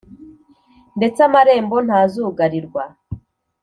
[0.97, 2.83] ndetse amarembo ntazugarirwa